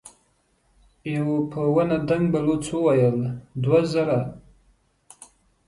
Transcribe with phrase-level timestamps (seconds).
[1.15, 3.19] يوه په ونه دنګ بلوڅ وويل:
[3.63, 4.19] دوه زره.